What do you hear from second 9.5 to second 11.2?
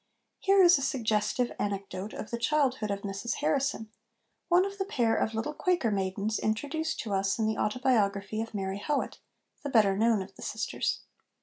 the better known of the sisters.